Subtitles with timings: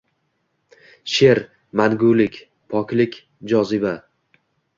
[1.15, 1.41] Sheʼr–
[1.81, 2.41] mangulik,
[2.73, 3.21] poklik,
[3.53, 3.95] joziba.